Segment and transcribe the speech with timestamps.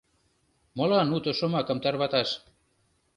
[0.77, 2.29] Молан уто шомакым тарваташ».